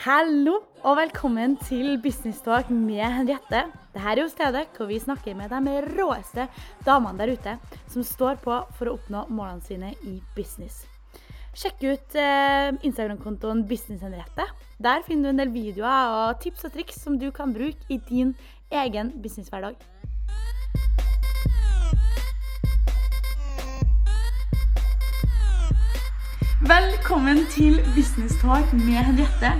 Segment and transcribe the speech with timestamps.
[0.00, 3.58] Hallo og velkommen til Business Talk med Henriette.
[3.92, 6.46] Dette er jo stedet hvor vi snakker med de råeste
[6.86, 7.52] damene der ute
[7.92, 10.86] som står på for å oppnå målene sine i business.
[11.52, 14.46] Sjekk ut eh, Instagram-kontoen Business Henriette.
[14.80, 18.00] Der finner du en del videoer og tips og triks som du kan bruke i
[18.08, 18.32] din
[18.72, 19.76] egen businesshverdag.
[26.72, 29.52] Velkommen til Business Talk med Henriette.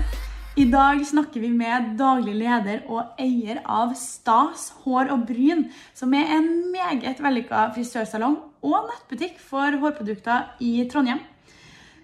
[0.60, 5.62] I dag snakker vi med daglig leder og eier av Stas hår og bryn,
[5.96, 8.34] som er en meget vellykka frisørsalong
[8.68, 11.22] og nettbutikk for hårprodukter i Trondheim.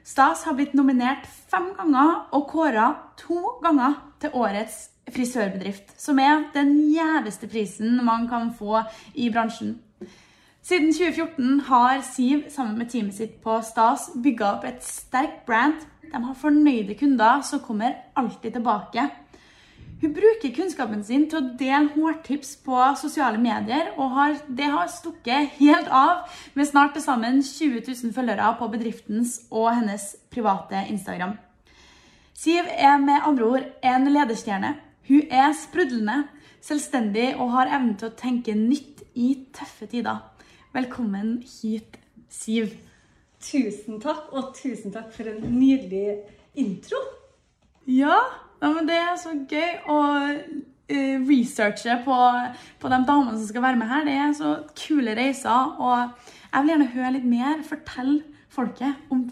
[0.06, 2.86] Stas har blitt nominert fem ganger og kåra
[3.20, 9.76] to ganger til årets frisørbedrift, som er den gjeveste prisen man kan få i bransjen.
[10.66, 15.78] Siden 2014 har Siv sammen med teamet sitt på Stas bygga opp et sterkt brand.
[16.10, 19.04] De har fornøyde kunder som kommer alltid tilbake.
[20.00, 24.90] Hun bruker kunnskapen sin til å dele hårtips på sosiale medier, og har, det har
[24.90, 26.26] stukket helt av
[26.58, 31.38] med snart til sammen 20 000 følgere på bedriftens og hennes private Instagram.
[32.34, 34.74] Siv er med andre ord en lederstjerne.
[35.06, 36.24] Hun er sprudlende,
[36.58, 40.24] selvstendig og har evnen til å tenke nytt i tøffe tider.
[40.76, 41.94] Velkommen hit,
[42.28, 42.74] Siv.
[43.40, 46.18] Tusen takk, og tusen takk for en nydelig
[46.60, 46.98] intro.
[47.88, 48.18] Ja,
[48.60, 50.00] ja men det er så gøy å
[50.36, 52.18] uh, researche på,
[52.82, 54.04] på de damene som skal være med her.
[54.04, 56.12] Det er så kule reiser, og
[56.50, 57.62] jeg vil gjerne høre litt mer.
[57.64, 58.18] Fortell
[58.52, 59.22] folket om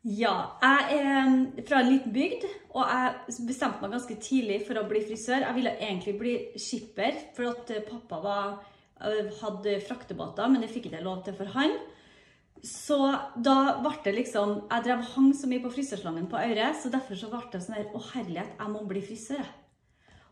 [0.00, 4.86] Ja, jeg er fra en liten bygd, og jeg bestemte meg ganske tidlig for å
[4.88, 5.44] bli frisør.
[5.44, 8.56] Jeg ville egentlig bli skipper, for at pappa var
[8.96, 11.76] hadde fraktebåter, men det fikk ikke jeg lov til for han.
[12.64, 12.96] Så
[13.36, 17.18] da ble det liksom Jeg drev hang så mye på frisørslangen på Øyre, så derfor
[17.18, 19.52] så ble det sånn her Å, herlighet, jeg må bli frisør, jeg.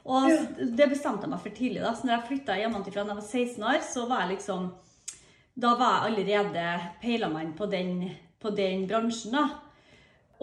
[0.04, 0.40] Og ja.
[0.76, 1.80] det bestemte jeg meg for tidlig.
[1.80, 4.72] da, så når jeg flytta hjemmefra da jeg var 16 år, så var jeg liksom
[5.54, 6.64] Da var jeg allerede
[7.00, 9.44] peila på den, på den bransjen, da.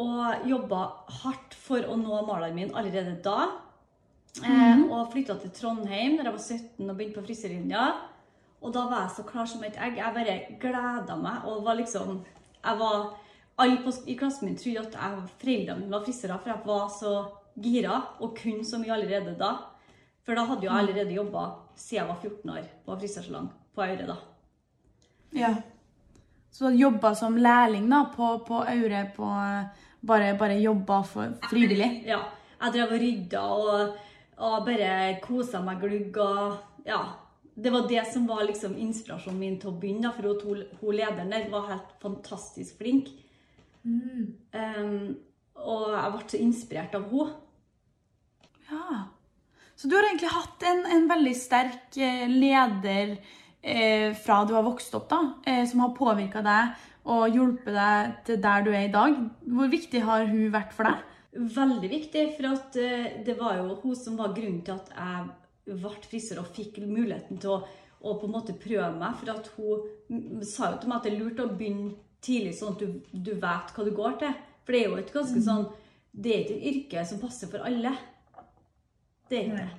[0.02, 0.86] Og jobba
[1.22, 3.52] hardt for å nå målene mine allerede da.
[4.40, 4.86] Mm -hmm.
[4.86, 8.11] eh, og flytta til Trondheim da jeg var 17 og begynte på frisørlinja.
[8.62, 9.98] Og da var jeg så klar som et egg.
[9.98, 12.22] Jeg bare gleda meg og var liksom
[12.62, 13.12] jeg var,
[13.62, 17.12] Alle i klassen min trodde at jeg, foreldrene mine var frisører, for jeg var så
[17.62, 19.52] gira og kunne så mye allerede da.
[20.26, 21.44] For da hadde jeg allerede jobba
[21.76, 24.08] siden jeg var 14 år på frisørsalong på Aure.
[24.08, 24.16] da.
[25.32, 25.56] Ja.
[26.52, 29.28] Så du jobba som lærling da, på, på Aure på
[30.02, 32.04] bare, bare jobba frivillig?
[32.06, 32.22] Ja.
[32.62, 34.00] Jeg drev og rydda og
[34.42, 36.18] og bare kosa meg glugg.
[36.18, 37.02] og ja,
[37.62, 40.12] Det var det som var liksom inspirasjonen min til å begynne.
[40.16, 43.12] For hun, hun lederen der var helt fantastisk flink.
[43.84, 44.34] Mm.
[44.54, 45.02] Um,
[45.62, 47.36] og jeg ble så inspirert av henne.
[48.72, 49.02] Ja.
[49.76, 54.64] Så du har egentlig hatt en, en veldig sterk eh, leder eh, fra du har
[54.64, 55.20] vokst opp, da,
[55.50, 56.76] eh, som har påvirka deg
[57.12, 59.18] og hjulpet deg til der du er i dag.
[59.50, 61.02] Hvor viktig har hun vært for deg?
[61.32, 62.26] veldig viktig.
[62.38, 65.30] For at eh, det var jo hun som var grunnen til at jeg
[65.66, 67.60] ble frisør og fikk muligheten til å,
[68.02, 69.20] å, på en måte prøve meg.
[69.20, 71.92] For at hun sa jo til meg at det er lurt å begynne
[72.22, 74.40] tidlig, sånn at du, du vet hva du går til.
[74.62, 75.46] For det er jo et ganske mm.
[75.48, 75.70] sånn
[76.12, 77.94] Det er ikke et yrke som passer for alle.
[79.30, 79.70] Det er ikke det.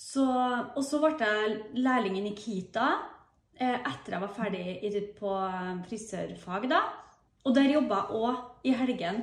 [0.00, 2.86] Så, og så ble jeg lærling i Nikita
[3.60, 5.34] eh, etter jeg var ferdig på
[5.88, 6.70] frisørfag.
[6.70, 6.80] da.
[7.44, 9.20] Og der jobba jeg òg i helgen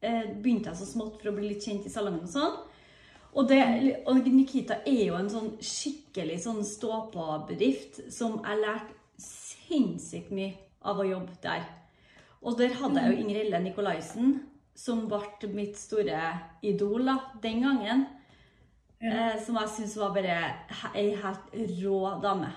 [0.00, 2.58] eh, begynte jeg så smått for å bli litt kjent i salongen og sånn.
[3.36, 3.60] Og, det,
[4.08, 10.54] og Nikita er jo en sånn skikkelig sånn stå-på-bedrift som jeg lærte sinnssykt mye
[10.86, 11.66] av å jobbe der.
[12.46, 14.38] Og der hadde jeg jo Ingrid Nikolaisen,
[14.76, 16.30] som ble mitt store
[16.64, 18.06] idol da, den gangen.
[19.02, 19.12] Ja.
[19.12, 20.36] Eh, som jeg syns var bare
[20.96, 22.48] ei helt rå dame.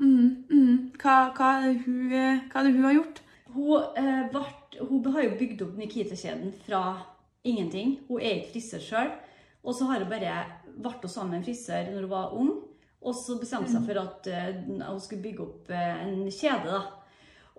[0.00, 0.76] Mm, mm.
[0.98, 3.22] Hva, hva, er hun, hva, er det hun, har gjort?
[3.54, 4.46] Hun eh, ble
[4.80, 6.82] hun har jo bygd opp Nikita-kjeden fra
[7.44, 7.98] ingenting.
[8.08, 9.10] Hun er ikke frisør sjøl.
[9.60, 10.36] Og så har hun bare
[10.80, 12.52] vært sammen med en frisør når hun var ung.
[13.00, 13.88] Og så bestemte seg mm.
[13.88, 16.68] for at uh, hun skulle bygge opp uh, en kjede.
[16.68, 16.80] da.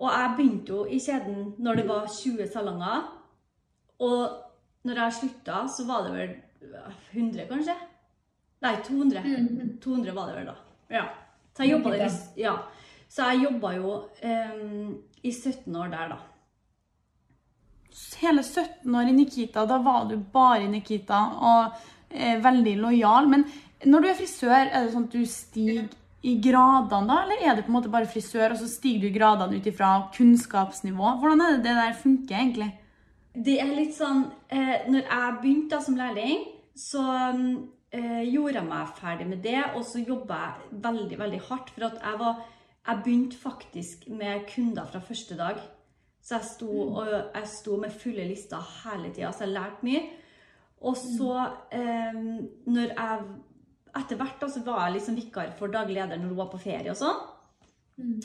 [0.02, 3.08] Og jeg begynte jo i kjeden når det var 20 salonger.
[4.02, 4.20] Og
[4.86, 6.36] når jeg slutta, så var det vel
[7.12, 7.74] 100, kanskje?
[8.62, 9.22] Nei, 200.
[9.26, 9.78] Mm.
[9.82, 10.56] 200 var det vel da.
[10.90, 11.06] Ja.
[11.52, 11.96] Så jeg jobba,
[12.38, 12.54] ja.
[13.76, 13.94] Jo
[14.24, 16.20] um, i 17 år der, da
[18.22, 21.80] hele 17 år i Nikita, da var du bare Nikita og
[22.10, 23.28] eh, veldig lojal.
[23.30, 23.44] Men
[23.84, 25.90] når du er frisør, er det sånn at du stiger
[26.22, 29.08] i gradene da, eller er det på en måte bare frisør, og så stiger du
[29.08, 31.16] i gradene ut ifra kunnskapsnivå?
[31.18, 32.70] Hvordan er det det der funker, egentlig?
[33.32, 36.44] Det er litt sånn eh, Når jeg begynte som lærling,
[36.76, 37.02] så
[37.32, 41.72] eh, gjorde jeg meg ferdig med det, og så jobba jeg veldig, veldig hardt.
[41.74, 42.42] For at jeg var
[42.82, 45.58] Jeg begynte faktisk med kunder fra første dag.
[46.22, 50.02] Så jeg sto, og jeg sto med fulle lister hele tida, så jeg lærte mye.
[50.82, 51.32] Og så,
[51.70, 52.20] eh,
[52.66, 53.24] når jeg
[53.94, 56.58] Etter hvert da, så var jeg liksom vikar for daglig leder når hun var på
[56.62, 57.18] ferie og sånn.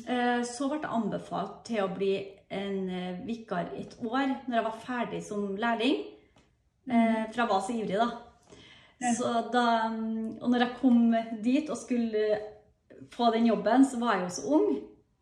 [0.07, 2.13] Eh, Så ble jeg anbefalt til å bli
[2.49, 6.05] en eh, vikar et år når jeg var ferdig som lærling.
[6.89, 8.07] Eh, For jeg var så ivrig, da.
[9.13, 12.39] Så da mm, og når jeg kom dit og skulle
[13.11, 14.69] få den jobben, så var jeg jo så ung.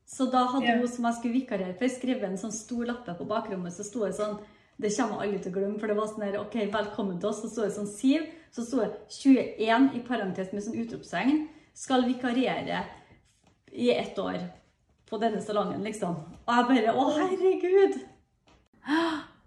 [0.05, 0.77] Så da hadde Ja.
[0.77, 3.73] hun som jeg skulle vikarere for, skrevet en sånn stor lappe på bakrommet.
[3.73, 4.39] Så sto det sånn
[4.77, 7.41] Det kommer alle til å glemme, for det var sånn der OK, velkommen til oss.
[7.41, 8.25] Så sto det sånn Siv.
[8.51, 11.47] Så sto det 21 i parentes med sånn utropstegn.
[11.73, 12.83] Skal vikariere
[13.71, 14.49] i ett år
[15.09, 16.15] på denne salongen, liksom.
[16.45, 18.01] Og jeg bare Å, herregud!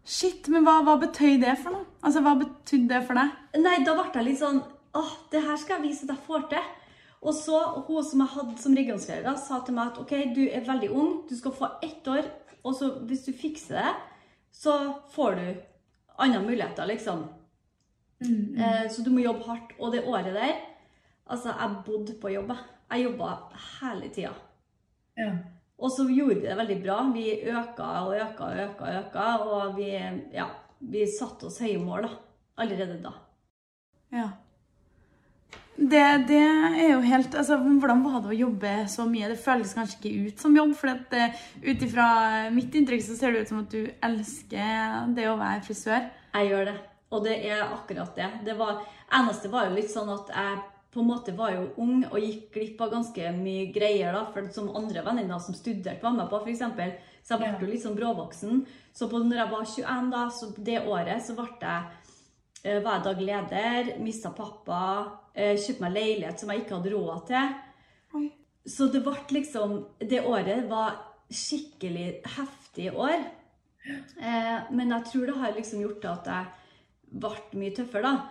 [0.09, 1.85] Shit, men hva, hva betøy det for noe?
[2.03, 3.31] Altså, Hva betydde det for deg?
[3.61, 4.63] Nei, da ble jeg litt sånn
[4.97, 6.71] Å, det her skal jeg vise at jeg får til.
[7.23, 10.67] Og så, hun som jeg hadde som regionsleder, sa til meg at OK, du er
[10.67, 12.29] veldig ung, du skal få ett år,
[12.63, 13.95] og så hvis du fikser det,
[14.55, 14.77] så
[15.15, 15.45] får du
[16.19, 17.27] andre muligheter, liksom.
[18.23, 19.77] Eh, så du må jobbe hardt.
[19.79, 20.57] Og det året der
[21.29, 22.53] Altså, jeg bodde på jobb.
[22.91, 23.05] jeg.
[23.05, 23.51] Jobba
[23.81, 24.33] hele tida.
[25.17, 25.33] Ja.
[25.79, 26.97] Og så gjorde vi det veldig bra.
[27.13, 29.91] Vi øka og øka og øka, og øka, og vi,
[30.33, 30.47] ja,
[30.81, 32.11] vi satte oss høye mål da,
[32.57, 33.13] allerede da.
[34.13, 34.29] ja.
[35.79, 39.29] Det, det er jo helt altså, Hvordan var det å jobbe så mye?
[39.31, 40.73] Det føles kanskje ikke ut som jobb.
[40.79, 42.07] For eh, ut ifra
[42.55, 46.09] mitt inntrykk så ser det ut som at du elsker det å være frisør.
[46.35, 46.75] Jeg gjør det.
[47.15, 48.27] Og det er akkurat det.
[48.49, 48.83] Det var,
[49.21, 50.59] eneste var jo litt sånn at jeg
[50.93, 54.49] på en måte var jo ung og gikk glipp av ganske mye greier da, for
[54.53, 56.65] som andre venninner som studerte var med på, f.eks.
[57.23, 58.63] Så jeg ble jo litt sånn bråvoksen.
[58.97, 62.08] Så på, når jeg var 21, da, så det året, så ble jeg, eh,
[62.83, 64.83] var jeg daglig leder, mista pappa,
[65.35, 67.53] eh, kjøpte meg leilighet som jeg ikke hadde råd til.
[68.19, 68.25] Oi.
[68.69, 70.97] Så det ble liksom Det året var
[71.31, 73.25] skikkelig heftig år.
[74.21, 78.29] Eh, men jeg tror det har liksom gjort at jeg ble mye tøffere, da.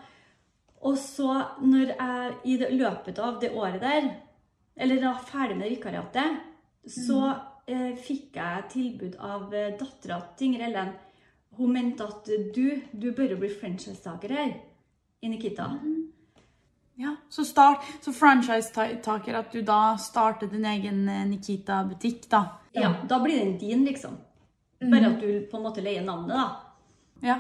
[0.86, 1.32] Og så,
[1.62, 4.10] når jeg i løpet av det året der,
[4.78, 6.44] eller da ferdig med vikariatet,
[6.86, 7.34] så
[7.66, 7.98] mm.
[7.98, 10.94] fikk jeg tilbud av eh, dattera til Ingrid Ellen.
[11.58, 14.54] Hun mente at du, du bør jo bli franchisetaker her
[15.22, 15.72] i Nikita.
[16.98, 22.42] Ja, Så, start, så franchise-taker at du da starter din egen eh, Nikita-butikk, da.
[22.74, 24.18] Ja, da blir den din, liksom.
[24.82, 26.48] Bare at du på en måte leier navnet, da.
[27.22, 27.38] Ja.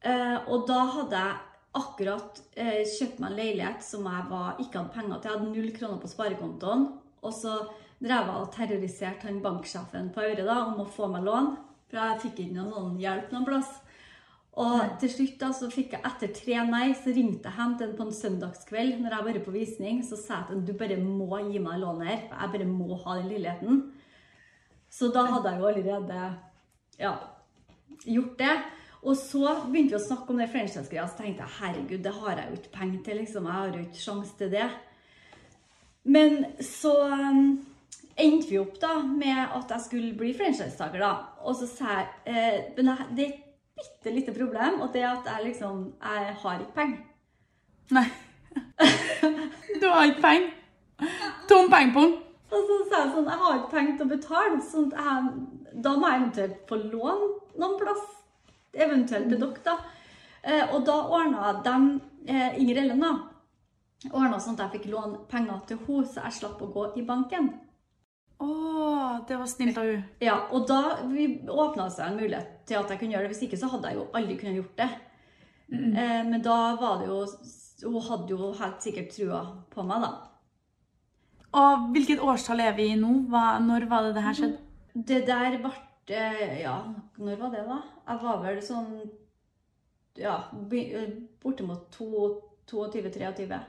[0.00, 1.36] Eh, og da hadde jeg
[1.78, 5.30] akkurat eh, kjøpt meg en leilighet som jeg var, ikke hadde penger til.
[5.30, 6.88] Jeg hadde null kroner på sparekontoen.
[7.18, 7.54] Og så
[7.98, 11.56] drev jeg og terroriserte han banksjefen på øret da, om å få meg lån.
[11.88, 13.70] For jeg fikk ikke noen hjelp noen plass.
[14.58, 17.86] Og til slutt da, så fikk jeg etter tre nei, så ringte jeg hjem til
[17.86, 20.02] en på en søndagskveld når jeg var på visning.
[20.02, 22.68] Så sa jeg til ham du bare må gi meg lånet her, for jeg bare
[22.72, 23.80] må ha den leiligheten.
[24.90, 26.26] Så da hadde jeg jo allerede
[26.98, 27.14] ja,
[28.04, 28.56] gjort det.
[29.06, 32.40] Og så begynte vi å snakke om det franchise-greia, så tenkte jeg herregud, det har
[32.40, 33.20] jeg jo ikke penger til.
[33.22, 34.68] liksom, Jeg har jo ikke sjanse til det.
[36.08, 37.42] Men så um,
[38.18, 41.27] endte vi opp da med at jeg skulle bli franchisetaker, da.
[41.44, 43.44] Og så jeg eh, Men det er et
[43.78, 46.98] bitte lite problem, og det er at jeg liksom Jeg har ikke penger.
[47.90, 48.08] Nei.
[49.80, 50.50] Du har ikke penger.
[51.48, 52.16] Tom pengepung.
[52.50, 55.80] Og så sa jeg sånn Jeg har ikke penger til å betale, sånn at jeg,
[55.84, 57.24] da må jeg eventuelt få lån
[57.60, 58.04] noen plass.
[58.74, 59.76] Eventuelt til dere, da.
[60.42, 61.76] Eh, og da ordna de
[62.30, 63.12] eh, Inger Ellen, da.
[64.12, 67.04] Ordna sånn at jeg fikk låne penger til henne, så jeg slapp å gå i
[67.06, 67.50] banken.
[68.38, 68.48] Å,
[69.26, 70.02] det var snilt av hun.
[70.22, 73.34] Ja, og da åpna seg en mulighet til at jeg kunne gjøre det.
[73.34, 74.88] Hvis ikke så hadde jeg jo aldri kunnet gjort det.
[75.74, 77.18] Eh, men da var det jo
[77.84, 80.12] Hun hadde jo helt sikkert trua på meg, da.
[81.58, 83.10] Og hvilket årstall er vi i nå?
[83.30, 84.58] Hva, når var det det her skjedde?
[85.08, 85.72] Det der ble
[86.10, 86.78] eh, Ja,
[87.18, 87.78] når var det, da?
[88.08, 88.92] Jeg var vel sånn
[90.18, 90.36] Ja,
[90.74, 93.60] eh, bortimot 22-23.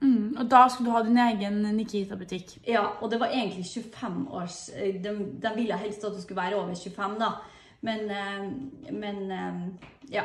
[0.00, 2.58] Mm, og da skulle du ha din egen Nikita-butikk.
[2.68, 6.42] Ja, og det var egentlig 25 års eh, De, de ville helst at du skulle
[6.42, 7.32] være over 25, da.
[7.80, 10.24] Men, eh, men eh, ja.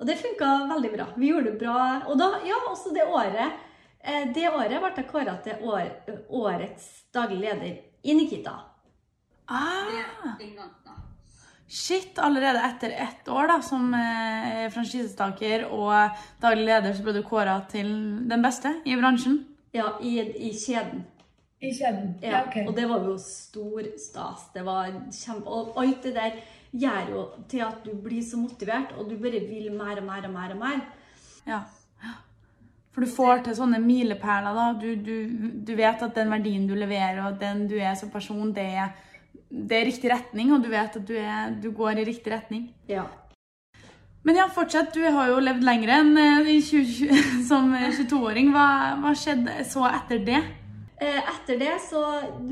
[0.00, 1.06] Og det funka veldig bra.
[1.16, 1.82] Vi gjorde det bra.
[2.08, 3.60] Og da, ja, også det året
[4.00, 5.92] eh, Det året ble jeg kåra til år,
[6.28, 8.56] årets daglig leder i Nikita.
[9.50, 9.90] Ah,
[11.70, 12.18] shit!
[12.18, 17.60] Allerede etter ett år da, som eh, franchisetaker og daglig leder, så ble du kåra
[17.70, 17.88] til
[18.28, 19.40] den beste i bransjen.
[19.72, 21.04] Ja, i, i kjeden.
[21.60, 22.14] I kjeden?
[22.24, 22.56] Ja, ok.
[22.66, 24.48] Og det var jo stor stas.
[24.54, 25.46] Det var kjempe...
[25.46, 29.42] Og alt det der gjør jo til at du blir så motivert, og du bare
[29.44, 30.82] vil mer og mer og mer og mer.
[31.46, 31.60] Ja.
[32.90, 34.66] For du får til sånne milepæler, da.
[34.80, 35.14] Du, du,
[35.62, 38.90] du vet at den verdien du leverer, og den du er som person, det er,
[39.50, 42.68] det er riktig retning, og du vet at du, er, du går i riktig retning.
[42.88, 43.08] Ja.
[44.22, 44.92] Men ja, fortsett.
[44.94, 48.52] Du har jo levd lenger enn eh, i 2020 som 22-åring.
[48.54, 48.66] Hva,
[49.02, 50.40] hva skjedde så etter det?
[51.00, 52.02] Eh, Etter det så,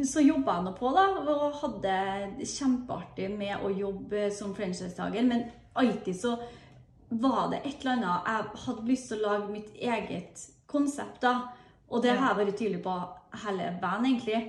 [0.09, 5.29] så jobba jeg nå på, da, og hadde kjempeartig med å jobbe som franchisetaker.
[5.29, 5.45] Men
[5.79, 6.39] alltid så
[7.09, 11.53] var det et eller annet Jeg hadde lyst til å lage mitt eget konsept, da.
[11.93, 12.97] Og det har jeg vært tydelig på
[13.45, 14.41] hele veien, egentlig.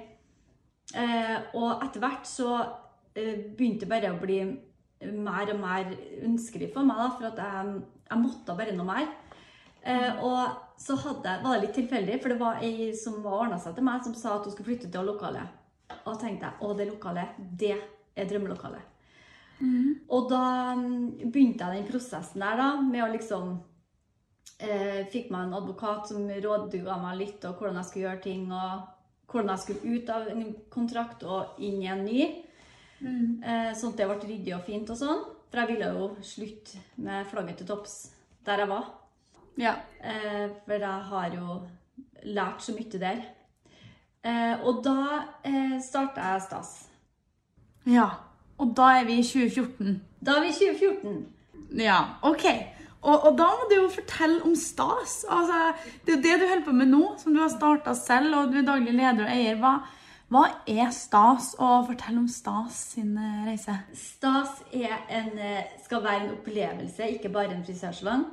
[0.97, 2.49] Eh, og etter hvert så
[3.13, 4.39] eh, begynte det bare å bli
[5.15, 5.91] mer og mer
[6.25, 7.75] ønskelig for meg, da, for at jeg,
[8.09, 9.11] jeg måtte bare noe mer.
[9.83, 13.59] Eh, og så hadde, var det litt tilfeldig, for det var ei som var ordna
[13.61, 15.55] seg til meg, som sa at hun skulle flytte til lokalet.
[16.03, 18.95] Og da tenkte jeg å, det lokalet, det er drømmelokalet.
[20.07, 20.43] Og da
[20.79, 23.57] mm, begynte jeg den prosessen der, da, med å liksom
[24.63, 28.47] eh, Fikk meg en advokat som rådga meg litt og hvordan jeg skulle gjøre ting,
[28.51, 28.87] og
[29.29, 32.29] hvordan jeg skulle ut av en kontrakt og inn i en ny.
[32.99, 33.39] Mm.
[33.79, 35.21] sånn at det ble ryddig og fint og sånn.
[35.49, 37.93] For jeg ville jo slutte med flagget til topps
[38.45, 38.89] der jeg var.
[39.59, 39.73] Ja.
[40.03, 41.59] Eh, for jeg har jo
[42.23, 43.21] lært så mye der.
[44.23, 46.73] Eh, og da eh, starta jeg Stas.
[47.85, 48.09] ja.
[48.59, 50.01] Og da er vi i 2014.
[50.19, 51.19] Da er vi i 2014.
[51.79, 52.43] Ja, OK.
[52.99, 55.21] Og, og da må du jo fortelle om stas.
[55.31, 55.59] Altså,
[56.03, 58.51] det er jo det du holder på med nå, som du har starta selv, og
[58.51, 59.59] du er daglig leder og eier.
[59.61, 59.71] Hva,
[60.33, 61.53] hva er stas?
[61.63, 63.77] Og fortell om stas sin eh, reise.
[63.95, 68.25] Stas en, eh, skal være en opplevelse, ikke bare en frisørsalong.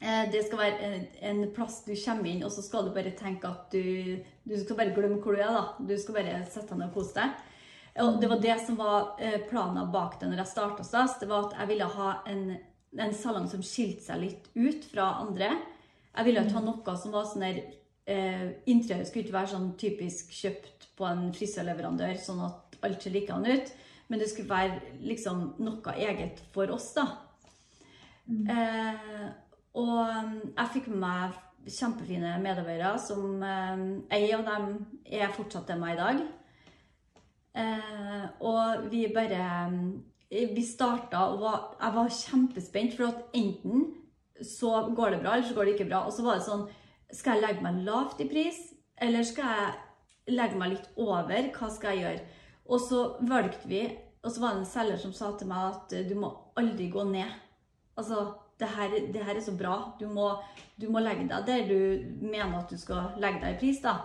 [0.00, 0.88] Eh, Det skal være
[1.28, 4.16] en, plass du kommer inn, og så skal du bare tenke at du
[4.46, 5.52] Du skal bare glemme hvor du er.
[5.52, 5.84] da.
[5.84, 7.30] Du skal bare sette deg ned og kose deg.
[7.98, 9.16] Og det var det som var
[9.50, 11.18] planen bak det når jeg starta Stas.
[11.18, 12.56] Det var at jeg ville ha en,
[13.02, 15.50] en salong som skilte seg litt ut fra andre.
[16.16, 17.60] Jeg ville ikke ha noe som var sånn der
[18.08, 23.14] eh, Interiøret skulle ikke være sånn typisk kjøpt på en frisørleverandør, sånn at alt ser
[23.16, 23.72] likedan ut.
[24.08, 27.08] Men det skulle være liksom noe eget for oss, da.
[28.26, 29.26] Eh,
[29.76, 31.36] og um, jeg fikk med meg
[31.66, 34.68] kjempefine medarbeidere, som eh, av dem
[35.04, 36.22] er fortsatt til meg i dag.
[37.56, 39.76] Eh, og vi bare eh,
[40.56, 43.86] Vi starta og var, jeg var kjempespent, for at enten
[44.44, 46.04] så går det bra, eller så går det ikke bra.
[46.06, 46.66] Og så var det sånn
[47.14, 48.56] Skal jeg legge meg lavt i pris,
[48.98, 51.52] eller skal jeg legge meg litt over?
[51.54, 52.40] Hva skal jeg gjøre?
[52.66, 53.84] Og så valgte vi,
[54.24, 56.88] og så var det en selger som sa til meg at eh, du må aldri
[56.90, 57.30] gå ned.
[57.96, 58.24] Altså,
[58.58, 59.76] det her, det her er så bra.
[60.00, 60.32] Du må,
[60.80, 61.78] du må legge deg der du
[62.24, 64.00] mener at du skal legge deg i pris, da.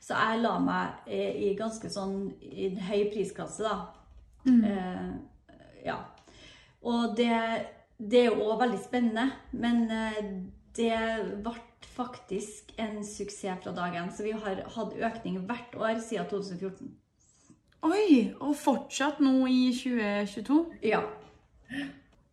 [0.00, 3.76] Så jeg la meg eh, i ganske sånn i høy prisklasse, da.
[4.46, 5.08] Eh,
[5.86, 6.00] ja.
[6.86, 7.32] Og det,
[7.98, 10.20] det er jo òg veldig spennende, men eh,
[10.76, 10.92] det
[11.42, 11.56] ble
[11.96, 14.10] faktisk en suksess fra dagen.
[14.12, 16.90] Så vi har hatt økning hvert år siden 2014.
[17.86, 18.34] Oi!
[18.40, 20.58] Og fortsatt nå i 2022.
[20.86, 21.02] Ja.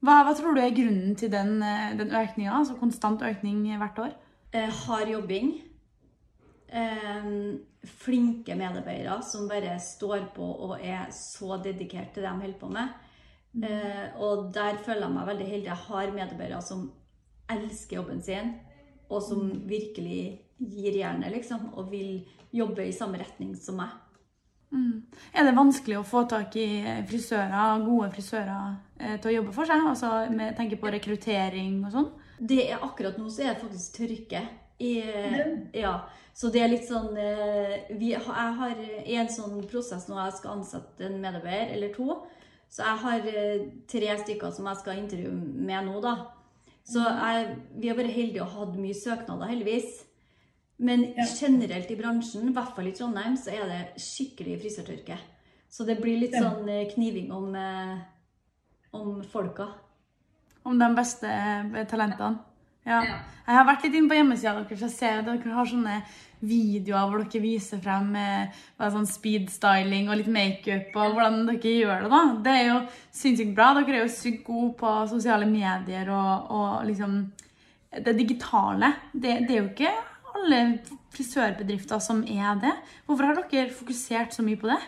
[0.03, 2.57] Hva, hva tror du er grunnen til den, eh, den økninga?
[2.59, 4.17] Altså konstant økning hvert år?
[4.53, 5.53] Eh, hard jobbing.
[6.73, 7.29] Eh,
[7.83, 12.69] flinke medarbeidere som bare står på og er så dedikert til det de holder på
[12.71, 12.93] med.
[13.61, 15.69] Eh, og der føler jeg meg veldig heldig.
[15.69, 16.87] Jeg har medarbeidere som
[17.53, 18.55] elsker jobben sin,
[19.09, 20.21] og som virkelig
[20.57, 23.91] gir jernet, liksom, og vil jobbe i samme retning som meg.
[24.73, 26.67] Er det vanskelig å få tak i
[27.09, 29.85] frisører, gode frisører eh, til å jobbe for seg?
[29.85, 32.09] Altså med tenke på rekruttering og sånn?
[32.39, 34.43] Det er akkurat nå så er det faktisk tørke.
[34.81, 34.93] I,
[35.77, 35.93] ja.
[36.33, 40.57] Så det er litt sånn eh, vi, Jeg har en sånn prosess nå jeg skal
[40.57, 42.17] ansette en medarbeider eller to.
[42.73, 46.15] Så jeg har eh, tre stykker som jeg skal intervjue med nå, da.
[46.83, 50.01] Så jeg, vi har vært heldige og hatt mye søknader, heldigvis.
[50.83, 51.05] Men
[51.37, 55.19] generelt i bransjen, i hvert fall i Trondheim, så er det skikkelig frisørtørke.
[55.69, 57.93] Så det blir litt sånn eh, kniving om, eh,
[58.97, 59.69] om folka.
[60.65, 61.29] Om de beste
[61.91, 62.41] talentene?
[62.83, 62.99] Ja.
[63.43, 64.83] Jeg har vært litt inne på hjemmesida deres.
[64.85, 65.97] Jeg ser at dere har sånne
[66.43, 71.45] videoer hvor dere viser frem eh, bare sånn speed styling og litt makeup og hvordan
[71.47, 72.11] dere gjør det.
[72.11, 72.21] da.
[72.45, 72.79] Det er jo
[73.19, 73.69] sinnssykt bra.
[73.79, 77.19] Dere er jo sykt gode på sosiale medier og, og liksom
[78.03, 78.93] det digitale.
[79.13, 79.93] Det, det er jo ikke
[80.33, 80.61] alle
[81.13, 82.73] frisørbedrifter som er det.
[83.05, 84.79] Hvorfor har dere fokusert så mye på det?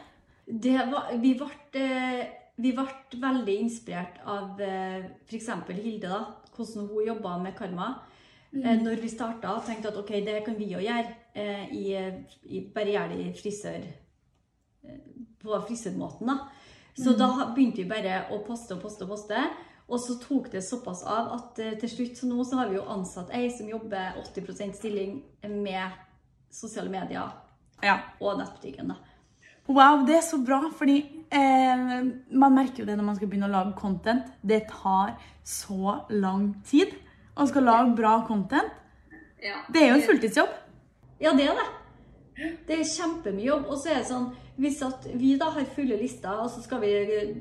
[0.46, 1.50] Det var, vi, ble,
[1.82, 2.24] eh,
[2.62, 2.88] vi ble
[3.22, 5.52] veldig inspirert av eh, f.eks.
[5.70, 6.20] Hilde, da,
[6.56, 7.90] hvordan hun jobba med karma.
[8.56, 8.84] Mm.
[8.84, 11.16] Når vi starta, tenkte at ok, det kan vi òg gjøre.
[11.36, 11.86] eh, I,
[12.44, 13.84] i, bare gjøre det i frisør,
[14.86, 15.00] eh,
[15.44, 16.28] på frisørmåten.
[16.28, 16.38] da.
[16.96, 19.42] Så da begynte vi bare å poste og poste og poste.
[19.88, 22.78] Og så tok det såpass av at eh, til slutt så nå så har vi
[22.80, 25.92] jo ansatt ei som jobber 80% stilling med
[26.52, 27.30] sosiale medier
[27.84, 28.00] Ja.
[28.22, 28.88] og nettbutikken.
[28.88, 28.96] da.
[29.68, 31.00] Wow, det er så bra, fordi
[31.34, 31.86] eh,
[32.30, 34.28] man merker jo det når man skal begynne å lage content.
[34.46, 36.94] Det tar så lang tid
[37.36, 38.70] å skal lage bra content.
[39.42, 40.54] Det er jo en fulltidsjobb.
[41.22, 41.68] Ja, det er det.
[42.68, 43.70] Det er kjempemye jobb.
[43.72, 44.32] Og så er det sånn
[44.62, 46.92] hvis at vi da har fulle lister, og så skal vi,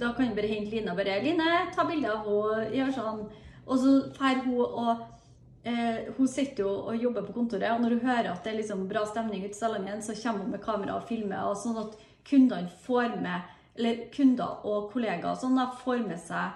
[0.00, 3.26] da kan vi bare hente Line og bare 'Line, ta bilde av henne, gjør sånn.'
[3.66, 5.06] Og så drar hun og
[5.64, 8.58] eh, Hun sitter jo og jobber på kontoret, og når hun hører at det er
[8.58, 11.78] liksom bra stemning ute i salongen, så kommer hun med kamera og filmer, og sånn
[11.80, 16.52] at kundene får med Eller kunder og kollegaer og sånn da får med seg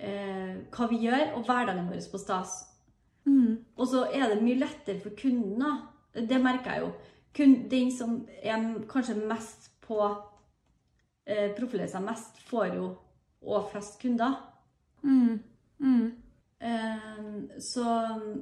[0.00, 2.54] eh, hva vi gjør, og hverdagen vår på stas.
[3.76, 5.74] Og så er det mye lettere for kunden, da.
[6.16, 6.88] Det merker jeg jo.
[7.36, 10.00] Kun den som er kanskje mest på
[11.28, 12.88] eh, Profilerer seg mest, får jo
[13.42, 14.36] og flest kunder.
[16.62, 17.84] Eh, så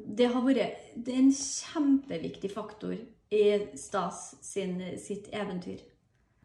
[0.04, 2.98] det har vært Det er en kjempeviktig faktor
[3.30, 3.44] i
[3.78, 5.80] Stas sin, sitt eventyr.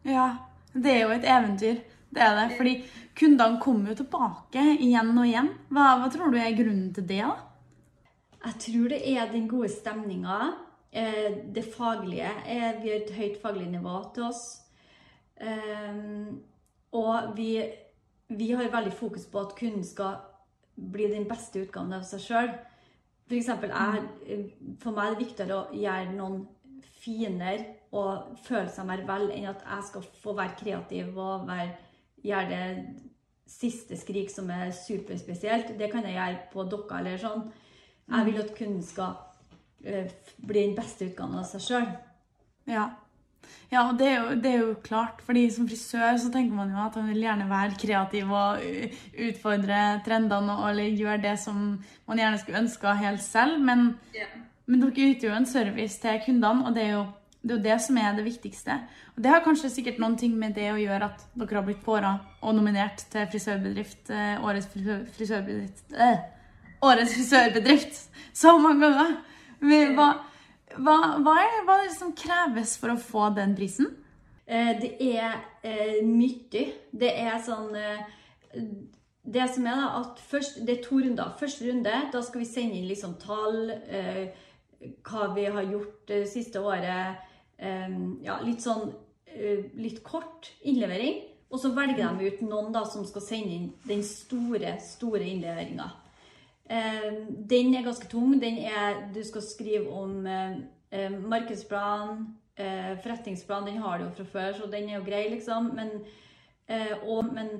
[0.05, 0.27] Ja,
[0.73, 1.81] det er jo et eventyr.
[2.15, 2.57] Det er det.
[2.57, 2.73] Fordi
[3.17, 5.49] kundene kommer jo tilbake igjen og igjen.
[5.73, 7.35] Hva, hva tror du er grunnen til det, da?
[8.45, 10.53] Jeg tror det er den gode stemninga.
[10.91, 12.29] eh, Det faglige.
[12.45, 14.61] Vi har et høyt faglig nivå til oss.
[15.37, 15.95] Eh,
[16.95, 17.49] Og vi,
[18.29, 20.15] vi har veldig fokus på at kunden skal
[20.77, 22.53] bli den beste utgaven av seg sjøl.
[23.27, 26.45] For eksempel, jeg, for meg er det viktigere å gjøre noen
[27.05, 31.69] finere og føle seg mer vel, enn at jeg skal få være kreativ og være,
[32.25, 32.65] gjøre det
[33.49, 35.75] siste skrik som er superspesielt.
[35.79, 37.47] Det kan jeg gjøre på dokka eller sånn.
[38.09, 39.15] Jeg vil at kunden skal
[39.85, 41.89] eh, bli den beste utgaven av seg sjøl.
[42.69, 42.89] Ja.
[43.69, 46.71] Ja, og det er, jo, det er jo klart, fordi som frisør så tenker man
[46.73, 51.35] jo at man vil gjerne være kreativ og uh, utfordre trendene og eller gjøre det
[51.41, 51.61] som
[52.09, 53.57] man gjerne skulle ønska helt selv.
[53.65, 53.87] Men,
[54.65, 57.03] men dere yter jo en service til kundene, og det er, jo,
[57.45, 58.77] det er det som er det viktigste.
[59.15, 61.83] Og det har kanskje sikkert noen ting med det å gjøre at dere har blitt
[61.85, 64.71] kåra og nominert til frisørbedrift, eh, årets
[65.17, 66.31] frisørbedrift øh,
[66.85, 67.99] Årets frisørbedrift
[68.35, 69.13] så mange ganger.
[69.95, 70.09] Hva,
[70.75, 73.93] hva, hva, er, hva er det som kreves for å få den prisen?
[74.45, 76.65] Eh, Det er eh, mye.
[76.91, 77.71] Det er sånn
[79.25, 81.31] Det som er da, at først, Det er to runder.
[81.39, 84.27] Første runde, da skal vi sende inn liksom tall, eh,
[85.05, 87.23] hva vi har gjort det siste året.
[87.57, 88.89] Eh, ja, litt sånn
[89.25, 91.23] eh, litt kort innlevering.
[91.53, 95.87] Og så velger de ut noen da som skal sende inn den store, store innleveringa.
[96.65, 98.33] Eh, den er ganske tung.
[98.41, 100.57] Den er, du skal skrive om eh,
[100.91, 102.25] eh, markedsplan,
[102.57, 103.69] eh, forretningsplan.
[103.69, 105.71] Den har du jo fra før, så den er jo grei, liksom.
[105.77, 105.93] Men,
[106.67, 107.53] eh, og, men,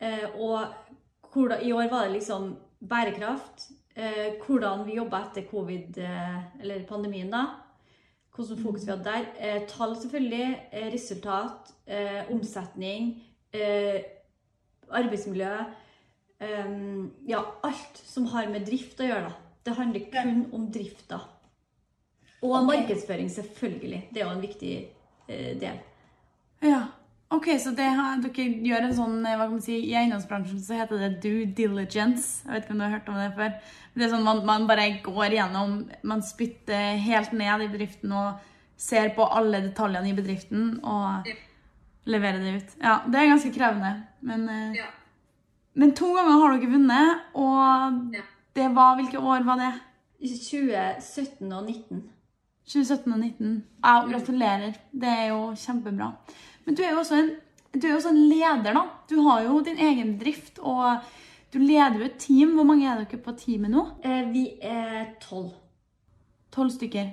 [0.00, 3.68] eh, og i år var det liksom bærekraft.
[3.98, 7.46] Eh, hvordan vi jobba etter covid, eh, eller pandemien, da.
[8.36, 9.24] Hvordan fokus vi hadde der.
[9.38, 10.68] Eh, tall, selvfølgelig.
[10.92, 11.72] Resultat.
[11.86, 13.22] Eh, omsetning.
[13.52, 14.02] Eh,
[14.90, 15.56] arbeidsmiljø.
[17.26, 19.28] Ja, alt som har med drift å gjøre.
[19.28, 19.34] da.
[19.64, 21.18] Det handler kun om drifta.
[22.42, 22.66] Og okay.
[22.66, 24.08] markedsføring, selvfølgelig.
[24.14, 24.88] Det er jo en viktig
[25.60, 25.80] del.
[26.62, 26.84] Ja.
[27.30, 30.62] Ok, så det har, dere gjør en sånn, eh, hva kan man si, I eiendomsbransjen
[30.64, 32.42] så heter det due diligence.
[32.46, 33.50] Jeg vet ikke om du har hørt om det før.
[33.98, 35.74] Det er sånn man, man bare går gjennom,
[36.08, 38.40] man spytter helt ned i bedriften og
[38.80, 41.28] ser på alle detaljene i bedriften og
[42.08, 42.76] leverer det ut.
[42.80, 43.92] Ja, det er ganske krevende.
[44.22, 44.86] Men, eh, Ja.
[45.74, 48.22] men to ganger har dere vunnet, og Ja.
[48.54, 49.74] det var, hvilke år var det?
[50.22, 52.08] 2017 og 2019.
[52.64, 53.64] 2017 og 2019.
[53.84, 54.74] Ja, gratulerer.
[54.92, 56.14] Det er jo kjempebra.
[56.68, 57.28] Men du er jo også en,
[57.72, 58.82] du er jo også en leder, da.
[59.08, 60.98] Du har jo din egen drift, og
[61.48, 62.52] du leder jo et team.
[62.58, 63.86] Hvor mange er dere på teamet nå?
[64.04, 65.54] Eh, vi er tolv.
[66.52, 67.08] Tolv stykker.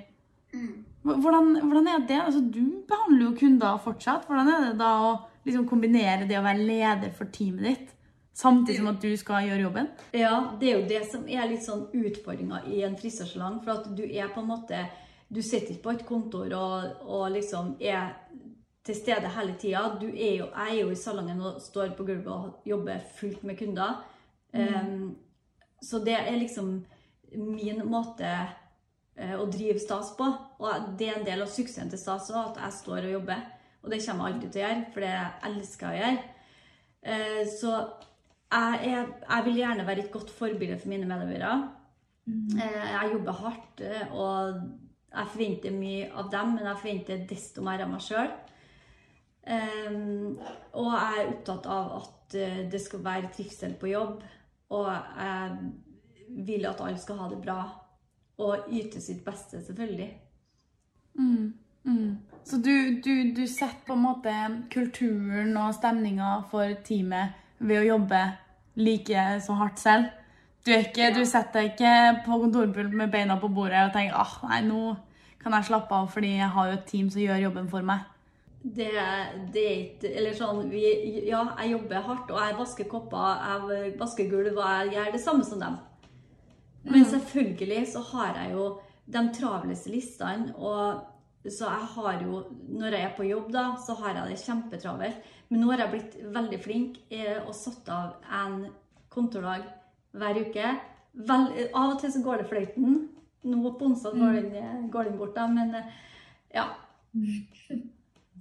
[0.52, 0.84] Mm.
[1.08, 2.20] Hvordan, hvordan er det?
[2.20, 4.28] Altså, du behandler jo kunder fortsatt.
[4.28, 5.10] Hvordan er det da å
[5.48, 7.96] liksom kombinere det å være leder for teamet ditt,
[8.36, 9.88] samtidig som at du skal gjøre jobben?
[10.12, 13.62] Ja, det er jo det som er litt sånn utfordringa i en frisørsalong.
[13.64, 14.84] For at du er på en måte
[15.26, 18.12] Du sitter ikke på et kontor og, og liksom er
[18.86, 19.82] til stede hele tida.
[20.00, 23.98] Jo, jeg er jo i salongen og står på gulvet og jobber fullt med kunder.
[24.54, 25.16] Um,
[25.82, 26.70] så det er liksom
[27.36, 30.30] min måte uh, å drive Stas på.
[30.62, 33.44] Og det er en del av suksessen til Stas òg, at jeg står og jobber.
[33.82, 35.16] Og det kommer jeg alltid til å gjøre, for det
[35.50, 36.26] elsker jeg å gjøre.
[37.06, 37.72] Uh, Så
[38.46, 41.56] jeg, jeg, jeg vil gjerne være et godt forbilde for mine medarbeidere.
[42.26, 44.60] Eh, Jeg jobber hardt, og
[45.12, 48.30] jeg forventer mye av dem, men jeg forventer desto mer av meg sjøl.
[49.46, 54.24] Og jeg er opptatt av at uh, det skal være trivsel på jobb.
[54.74, 55.58] Og jeg
[56.46, 57.60] vil at alle skal ha det bra.
[58.42, 60.10] Og yte sitt beste, selvfølgelig.
[61.14, 61.54] Mm,
[61.84, 62.18] mm.
[62.44, 64.34] Så du, du, du, setter på en måte
[64.70, 68.20] kulturen og stemninga for teamet ved å jobbe
[68.76, 70.10] like så hardt selv?
[70.66, 74.36] Du, ikke, du setter deg ikke på kontorpult med beina på bordet og tenker ah,
[74.50, 74.96] nei, nå
[75.40, 78.02] kan jeg slappe av fordi jeg har jo et team som gjør jobben for meg?
[78.66, 78.90] Det,
[79.54, 80.82] det er ikke Eller sånn vi,
[81.28, 85.22] Ja, jeg jobber hardt, og jeg vasker kopper, jeg vasker gulv, og jeg gjør det
[85.22, 85.76] samme som dem.
[86.86, 87.10] Men mm.
[87.12, 88.66] selvfølgelig så har jeg jo
[89.06, 91.04] de travleste listene, og
[91.46, 95.32] så jeg har jo Når jeg er på jobb, da, så har jeg det kjempetravelt.
[95.48, 98.64] Men nå har jeg blitt veldig flink eh, og satt av en
[99.14, 99.62] kontordag
[100.16, 100.72] hver uke.
[101.14, 102.96] Vel, av og til så går det fløyten.
[103.46, 104.50] Nå på onsdag går, mm.
[104.56, 105.92] den, går den bort, da, men eh,
[106.58, 106.66] ja.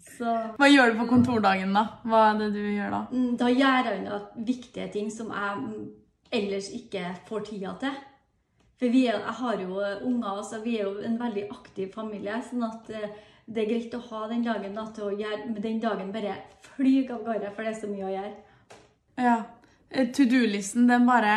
[0.06, 1.86] Så, Hva gjør du på kontordagen, da?
[2.06, 3.04] Hva er det du gjør da?
[3.12, 5.80] Mm, da gjør jeg unna viktige ting som jeg
[6.40, 7.98] ellers ikke får tida til.
[8.80, 12.42] For er, jeg har jo unger, så vi er jo en veldig aktiv familie.
[12.44, 13.14] sånn at eh,
[13.46, 16.40] det er greit å ha den dagen da, til å gjøre Men den dagen bare
[16.66, 18.34] flyr av gårde, for det er så mye å gjøre.
[19.22, 19.38] Ja.
[19.90, 21.36] Eh, to do-listen, den bare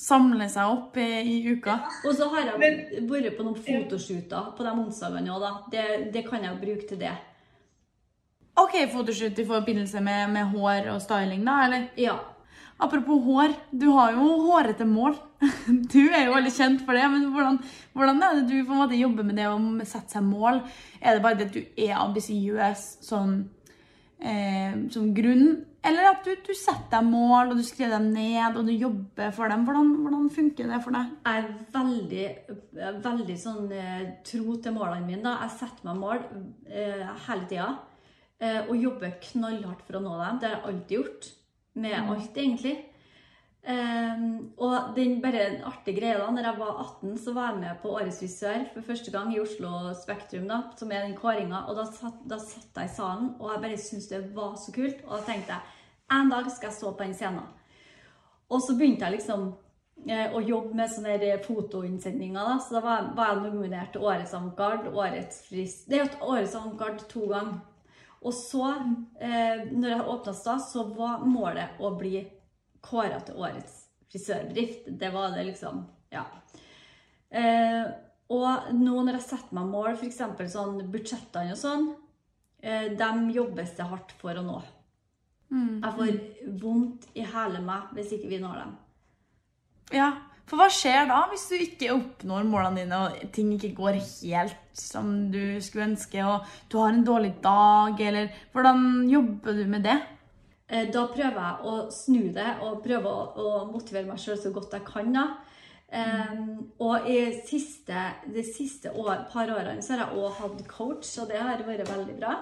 [0.00, 1.76] samler seg opp i, i uka.
[2.08, 2.60] Og så har jeg
[3.04, 5.52] vært på noen fotoshooter på de onsdagene òg, da.
[5.74, 7.12] Det, det, kan jeg bruke til det.
[8.58, 11.86] OK, fotoshoot i forbindelse med, med, hår og styling, da, eller?
[12.00, 12.18] Ja.
[12.80, 15.18] Apropos hår, du har jo hårete mål.
[15.92, 17.60] Du er jo veldig kjent for det, men hvordan,
[17.96, 19.56] hvordan er det du på en måte jobber med det å
[19.88, 20.60] sette seg mål?
[21.00, 23.34] Er det bare det at du er ambisiøs sånn,
[24.20, 28.56] eh, som grunn, eller at du, du, setter deg mål, og du skriver dem ned,
[28.58, 29.62] og du jobber for dem.
[29.64, 31.14] Hvordan, hvordan funker det for deg?
[31.24, 32.26] Jeg er veldig,
[33.06, 35.22] veldig sånn eh, tro til målene mine.
[35.24, 35.38] Da.
[35.46, 36.20] Jeg setter meg mål
[36.68, 37.70] eh, hele tida.
[38.40, 40.38] Eh, og jobber knallhardt for å nå dem.
[40.40, 41.28] Det har jeg alltid gjort.
[41.80, 42.08] Med mm.
[42.14, 42.78] alt, egentlig.
[43.60, 47.82] Um, og den bare artige greia da, når jeg var 18, så var jeg med
[47.82, 51.66] på Årets frisør for første gang i Oslo Spektrum, da, som er den kåringa.
[51.68, 54.72] Og da satt, da satt, jeg i salen, og jeg bare syntes det var så
[54.74, 55.04] kult.
[55.04, 55.76] Og da tenkte jeg
[56.16, 57.50] en dag skal jeg stå på den scenen.
[58.50, 59.44] Og så begynte jeg liksom
[60.08, 62.40] eh, å jobbe med sånne fotoinnsendinger.
[62.40, 66.32] da, Så da var, var jeg nominert til Årets avantgarde, Årets Frist Det er jo
[66.32, 67.60] Årets avantgarde to ganger.
[68.20, 68.66] Og så,
[69.20, 72.20] eh, når jeg åpna stad, så var målet å bli
[72.84, 74.90] kåra til årets frisørbedrift.
[74.98, 76.24] Det var det liksom Ja.
[77.30, 77.86] Eh,
[78.30, 80.18] og nå når jeg setter meg mål, f.eks.
[80.52, 81.94] sånn budsjettene og sånn,
[82.62, 84.62] eh, dem jobbes det hardt for å nå.
[85.50, 85.80] Mm.
[85.82, 88.76] Jeg får vondt i hele meg hvis ikke vi når dem.
[89.94, 90.12] Ja,
[90.50, 94.56] for hva skjer da hvis du ikke oppnår målene dine, og ting ikke går helt
[94.74, 99.86] som du skulle ønske, og du har en dårlig dag, eller Hvordan jobber du med
[99.86, 100.00] det?
[100.70, 104.52] Eh, da prøver jeg å snu det og prøve å, å motivere meg sjøl så
[104.54, 105.14] godt jeg kan.
[105.14, 105.28] da.
[105.90, 111.08] Um, og i siste, de siste år, par årene så har jeg òg hatt coach,
[111.18, 112.36] og det har vært veldig bra.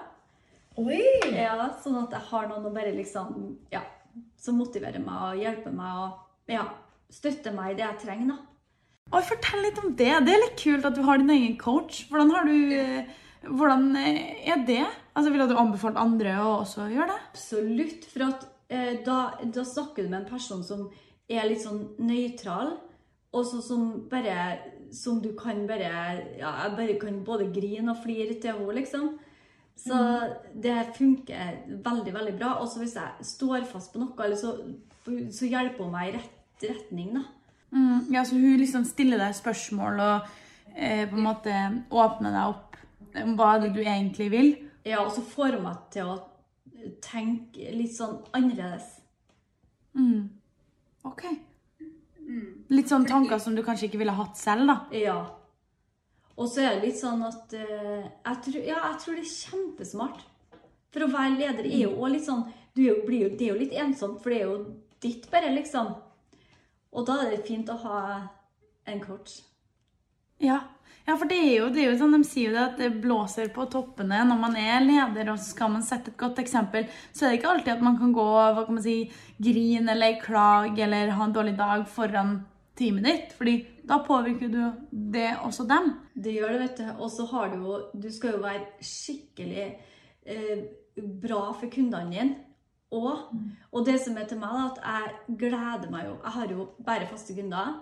[0.78, 1.00] Oi!
[1.32, 3.80] Ja, Sånn at jeg har noen å bare liksom, ja,
[4.38, 6.66] som motiverer meg og hjelper meg og ja,
[7.12, 8.34] støtter meg i det jeg trenger.
[8.34, 8.38] da.
[9.16, 10.12] Oi, Fortell litt om det.
[10.26, 12.04] Det er litt kult at du har din egen coach.
[12.10, 13.08] Hvordan har du
[13.46, 14.86] hvordan eh, er det?
[15.14, 17.20] Altså, Ville du anbefalt andre å også gjøre det?
[17.32, 18.08] Absolutt.
[18.12, 20.88] For at, eh, da, da, snakker du med en person som
[21.28, 22.74] er litt sånn nøytral,
[23.36, 25.88] og så, som bare Som du kan bare
[26.38, 29.18] Ja, jeg bare kan både grine og flire til henne, liksom.
[29.76, 30.54] Så mm.
[30.64, 32.54] det funker veldig, veldig bra.
[32.62, 34.56] Og så hvis jeg står fast på noe, så,
[35.04, 37.24] så hjelper hun meg rett retning, da.
[37.70, 40.30] Mm, ja, så hun liksom stiller deg spørsmål og
[40.72, 41.54] eh, på en måte
[41.92, 42.78] åpner deg opp
[43.22, 44.50] om hva det du egentlig vil?
[44.88, 46.18] Ja, og så får hun meg til å
[47.04, 48.86] tenke litt sånn annerledes.
[49.98, 50.30] Mm.
[51.08, 51.26] OK.
[52.68, 54.78] Litt sånn tanker som du kanskje ikke ville hatt selv, da?
[54.96, 55.18] Ja.
[56.38, 59.32] Og så er det litt sånn at uh, jeg, tror, ja, jeg tror det er
[59.32, 60.20] kjempesmart.
[60.94, 62.46] For å være leder er jo òg litt sånn
[62.78, 64.58] jo, jo, Det er jo litt ensomt, for det er jo
[65.02, 65.96] ditt bare, liksom.
[66.92, 68.00] Og da er det fint å ha
[68.88, 69.40] en coach.
[70.38, 70.60] Ja,
[71.08, 72.88] ja, for det er, jo, det er, jo, sånn, De sier jo det at det
[73.00, 76.84] blåser på toppene når man er leder, og så skal man sette et godt eksempel.
[77.16, 78.98] Så er det ikke alltid at man kan gå hva kan man si,
[79.40, 82.36] grine eller klage eller ha en dårlig dag foran
[82.78, 83.32] teamet ditt.
[83.38, 83.56] fordi
[83.88, 85.94] da påvirker du det også dem.
[86.14, 86.90] Det gjør det, vet du.
[86.98, 89.64] Og så har du jo Du skal jo være skikkelig
[90.28, 90.60] eh,
[91.24, 92.36] bra for kundene dine.
[92.90, 93.48] Og, mm.
[93.72, 96.68] og det som er til meg, da, at jeg gleder meg jo Jeg har jo
[96.86, 97.74] bare faste kunder.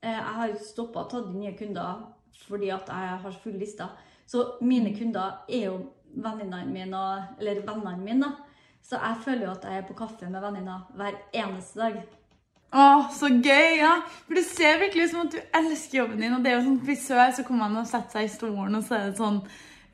[0.00, 2.06] Eh, jeg har stoppa å ta inn nye kunder
[2.40, 3.84] fordi at jeg har full liste.
[4.26, 5.74] Så mine kunder er jo
[6.14, 7.02] venninnene mine,
[7.38, 8.30] eller vennene mine.
[8.82, 12.00] Så jeg føler jo at jeg er på kaffe med venninner hver eneste dag.
[12.70, 13.80] Å, så gøy!
[13.80, 13.96] ja.
[14.26, 16.36] For det ser virkelig ut som at du elsker jobben din.
[16.36, 18.86] Og det er jo sånn frisør, så kommer man og setter seg i stolen, og
[18.86, 19.42] så er det sånn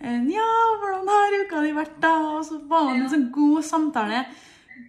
[0.01, 2.13] eh, Ja, hvordan har uka di vært, da?
[2.37, 4.25] Og så var det en sånn god samtale.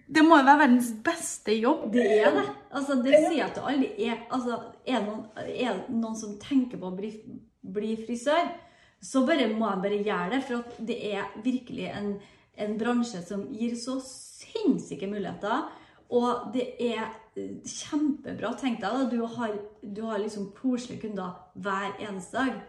[0.08, 1.90] Det må jo være verdens beste jobb.
[1.92, 2.46] Det er det.
[2.72, 3.90] Altså, det sier jeg til alle.
[4.00, 7.12] Er, altså, er, det noen, er det noen som tenker på å bli,
[7.60, 8.48] bli frisør,
[9.04, 10.40] så bare må jeg bare gjøre det.
[10.48, 12.14] For at det er virkelig en,
[12.56, 15.68] en bransje som gir så sinnssyke muligheter.
[16.08, 17.04] Og det er
[17.36, 18.54] eh, kjempebra.
[18.56, 22.60] Tenk deg da, du har, du har liksom koselige kunder hver eneste dag.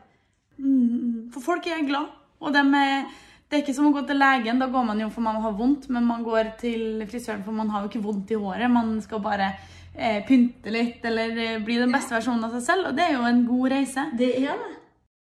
[0.59, 2.11] Mm, for folk er glad.
[2.39, 3.05] Og er,
[3.49, 4.61] det er ikke som å gå til legen.
[4.61, 7.69] Da går man jo for man har vondt, men man går til frisøren for man
[7.73, 8.71] har jo ikke vondt i håret.
[8.71, 9.51] Man skal bare
[9.95, 12.89] eh, pynte litt eller eh, bli den beste versjonen av seg selv.
[12.89, 14.09] Og det er jo en god reise.
[14.17, 14.75] Det er det.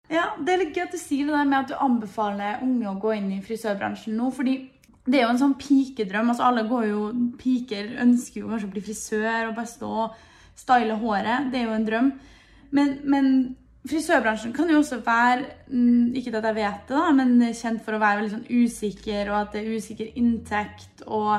[0.08, 2.88] Ja, Det er litt gøy at du sier det der med at du anbefaler unge
[2.88, 4.30] å gå inn i frisørbransjen nå.
[4.32, 4.56] fordi
[5.08, 6.30] det er jo en sånn pikedrøm.
[6.32, 7.04] altså Alle går jo,
[7.40, 10.18] piker ønsker jo kanskje å bli frisør og bare stå og
[10.58, 11.48] style håret.
[11.52, 12.10] Det er jo en drøm.
[12.76, 13.30] Men, men
[13.90, 17.98] frisørbransjen kan jo også være, mm, ikke at jeg vet det, da, men kjent for
[17.98, 21.36] å være veldig sånn usikker, og at det er usikker inntekt, og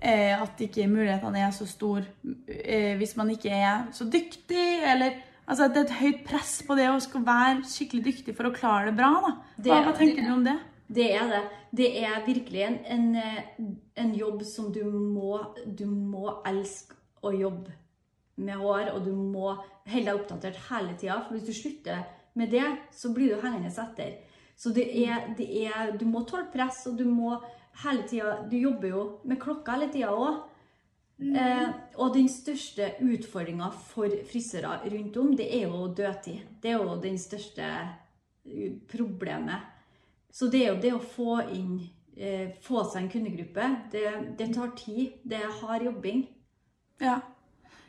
[0.00, 2.04] eh, at ikke mulighetene er så store
[2.48, 6.56] eh, hvis man ikke er så dyktig, eller altså at det er et høyt press
[6.66, 9.12] på det å skal være skikkelig dyktig for å klare det bra.
[9.26, 9.34] da.
[9.68, 10.58] Hva, hva tenker du om det?
[10.94, 11.44] Det er det.
[11.74, 17.72] Det er virkelig en, en, en jobb som du må, du må elske å jobbe
[18.36, 21.20] med hår, og du må holde deg oppdatert hele tida.
[21.24, 24.16] For hvis du slutter med det, så blir du hengende etter.
[24.56, 27.34] Så det er, det er Du må tåle press, og du må
[27.82, 30.42] hele tida Du jobber jo med klokka hele tida òg.
[31.18, 31.34] Mm.
[31.38, 31.68] Eh,
[32.02, 36.40] og den største utfordringa for frisører rundt om, det er jo dødtid.
[36.62, 37.68] Det er jo den største
[38.90, 39.70] problemet.
[40.32, 41.76] Så det er jo det å få inn
[42.16, 44.04] eh, Få seg en kundegruppe, det,
[44.38, 45.20] det, tar tid.
[45.22, 46.26] Det er hard jobbing.
[47.00, 47.20] Ja.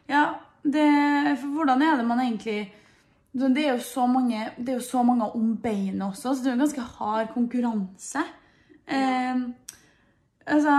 [0.09, 0.25] Ja
[0.65, 0.87] det,
[1.41, 2.73] for hvordan er det man egentlig
[3.35, 6.63] Det er mange, det er jo så mange om beinet også, så det er jo
[6.63, 8.23] ganske hard konkurranse.
[8.87, 9.35] Eh,
[10.45, 10.75] altså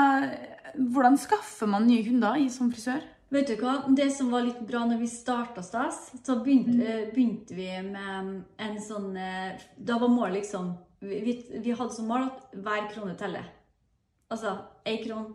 [0.77, 3.05] Hvordan skaffer man nye kunder i som frisør?
[3.31, 3.83] Vet du hva?
[3.97, 7.15] Det som var litt bra når vi starta Stas, så begynte, mm.
[7.15, 12.29] begynte, vi med en sånn eh, Da var målet liksom vi, vi, hadde som mål
[12.31, 13.45] at hver krone teller.
[14.33, 15.35] Altså én krone.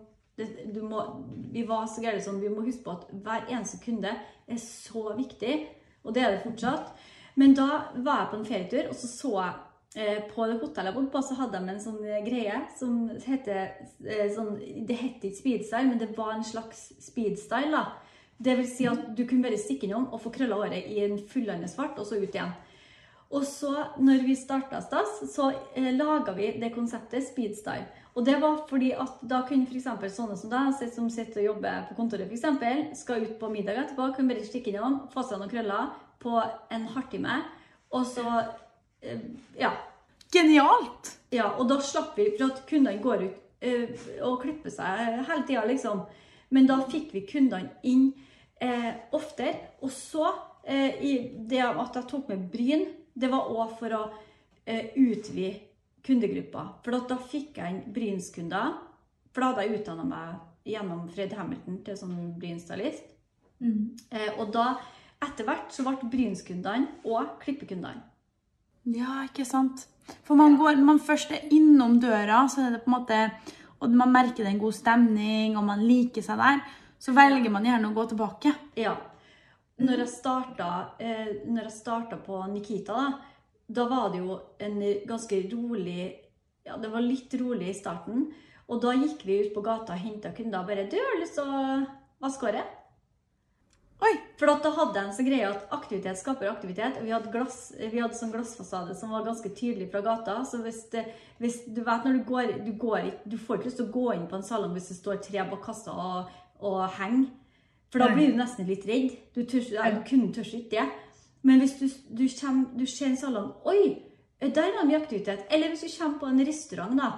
[1.52, 5.12] Vi var så gærne sånn, vi må huske på at hver eneste kunde er så
[5.18, 5.58] viktig.
[6.04, 6.94] Og det er det fortsatt.
[7.40, 9.60] Men da var jeg på en ferietur, og så så jeg
[10.04, 12.98] eh, på det hotellet jeg bodde på, så hadde de en sånn eh, greie som
[13.26, 13.62] heter
[14.08, 17.72] eh, sånn, Det het ikke speedstyle, men det var en slags speedstyle.
[17.72, 17.86] da.
[18.42, 21.20] Det vil si at du kunne bare stikke innom og få krølla håret i en
[21.30, 22.54] fullende svart, og så ut igjen.
[23.32, 27.88] Og så, når vi starta Stas, så eh, laga vi det konseptet speedstyle.
[28.16, 30.16] Og det var fordi at da kunne f.eks.
[30.16, 33.80] sånne som deg, som sitter og jobber på kontoret, for eksempel, skal ut på middag
[33.86, 36.36] etterpå, kunne bare stikke innom, få seg noen krøller på
[36.76, 37.40] en halvtime,
[37.96, 38.26] og så
[39.02, 39.24] eh,
[39.60, 39.72] Ja.
[40.32, 41.18] Genialt!
[41.32, 45.44] Ja, og da slapp vi, for at kundene går ut eh, og klipper seg hele
[45.48, 46.06] tida, liksom.
[46.56, 48.14] Men da fikk vi kundene inn
[48.64, 49.76] eh, oftere.
[49.84, 50.30] Og så,
[50.64, 51.14] eh, i
[51.52, 54.02] det at jeg tok med Bryn det var òg for å
[54.66, 55.71] eh, utvide
[56.06, 56.66] kundegruppa.
[56.84, 58.78] For da fikk jeg inn Brynskunder.
[59.32, 63.08] For da hadde jeg utdanna meg gjennom Fred Hamilton til som Brynstylist.
[63.62, 63.94] Mm.
[64.10, 64.74] Eh, og da,
[65.22, 68.08] etter hvert, så ble Brynskundene og klippekundene.
[68.90, 69.86] Ja, ikke sant.
[70.26, 73.20] For man går, man først er innom døra, så er det på en måte
[73.82, 76.60] Og man merker det er en god stemning, og man liker seg der,
[77.02, 78.52] så velger man gjerne å gå tilbake.
[78.78, 78.92] Ja.
[79.82, 80.68] Når jeg starta,
[81.02, 83.31] eh, når jeg starta på Nikita, da,
[83.68, 86.18] da var det jo en ganske rolig
[86.66, 88.28] Ja, det var litt rolig i starten.
[88.70, 91.34] Og da gikk vi ut på gata og henta kunder og bare 'Du har lyst
[91.40, 91.88] til å
[92.22, 92.78] vaske håret?'
[94.02, 94.16] Oi!
[94.40, 96.96] For da hadde jeg en sånn greie at aktivitet skaper aktivitet.
[96.98, 100.40] Og vi hadde, glass, vi hadde sånn glassfasade som var ganske tydelig fra gata.
[100.50, 101.04] Så hvis, det,
[101.38, 104.08] hvis du vet når du går, du går Du får ikke lyst til å gå
[104.16, 106.34] inn på en salong hvis det står tre bak kassa og,
[106.66, 107.30] og henger.
[107.92, 109.14] For da blir du nesten litt redd.
[109.36, 110.88] Du, tør, ja, du kunne tør ikke det.
[111.42, 113.98] Men hvis du, du, kommer, du ser en salong Oi,
[114.42, 115.46] der er mye aktivitet.
[115.52, 117.12] Eller hvis du kommer på en restaurant, da,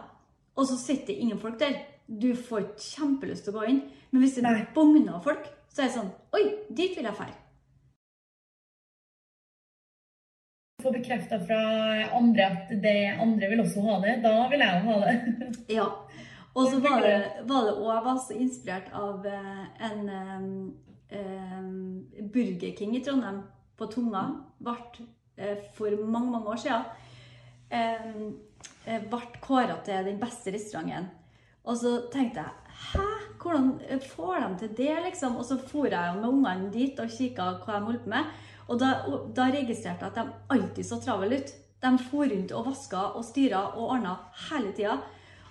[0.56, 1.80] og så sitter ingen folk der.
[2.08, 3.80] Du får kjempelyst til å gå inn.
[4.12, 7.16] Men hvis det er bogner av folk, så er det sånn Oi, dit vil jeg
[7.18, 7.30] dra.
[10.84, 11.62] Få bekrefta fra
[12.18, 14.18] andre at det andre vil også ha det.
[14.26, 15.52] Da vil jeg jo ha det.
[15.80, 15.88] ja.
[16.54, 17.16] Og så var det,
[17.50, 20.12] var det også, jeg var så inspirert av en
[21.14, 23.42] en um, Burger King i Trondheim,
[23.78, 24.24] på Tunga.
[24.64, 26.90] Ble uh, for mange, mange år siden.
[27.74, 28.34] Um,
[28.86, 31.10] eh, ble kåra til den beste restauranten.
[31.64, 33.06] Og så tenkte jeg Hæ?
[33.44, 33.80] Hvordan
[34.16, 35.36] får de til det, liksom?
[35.36, 38.30] Og så for jeg med ungene dit og kikka hva de holdt på med.
[38.68, 38.94] Og da,
[39.36, 41.54] da registrerte jeg at de alltid så travle ut.
[41.84, 44.16] De for rundt og vaska og styra og ordna
[44.50, 44.98] hele tida.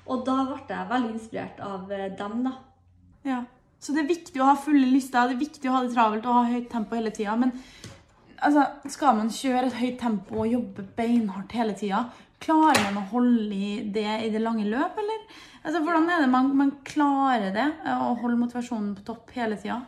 [0.08, 2.54] Og da ble jeg veldig inspirert av eh, dem, da.
[3.28, 3.42] Ja.
[3.82, 6.26] Så det er viktig å ha fulle lister, det er viktig å ha det travelt
[6.26, 7.34] og ha høyt tempo hele tida.
[7.38, 7.50] Men
[8.42, 12.04] altså, skal man kjøre et høyt tempo og jobbe beinhardt hele tida,
[12.42, 15.24] klarer man å holde i det i det lange løp, eller?
[15.62, 19.78] Altså, hvordan er det man, man klarer det, å holde motivasjonen på topp hele tida?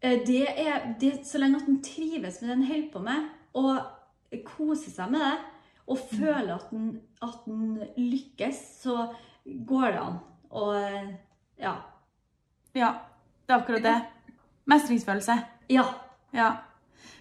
[0.00, 3.28] Eh, Det er, det, så lenge at en trives med det en holder på med,
[3.58, 5.36] og koser seg med det,
[5.88, 6.88] og føler at en,
[7.24, 9.08] at en lykkes, så
[9.44, 10.18] går det an.
[10.50, 11.12] Og eh,
[11.60, 11.74] ja.
[12.76, 12.92] Ja,
[13.44, 13.96] det er akkurat det.
[14.68, 15.38] Mestringsfølelse.
[15.72, 15.84] Ja.
[16.36, 16.50] Ja.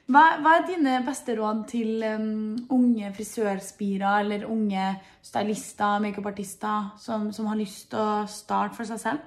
[0.08, 4.86] Hva, hva er dine beste råd til um, unge frisørspirer eller unge
[5.26, 9.26] stylister, makeupartister som, som har lyst til å starte for seg selv?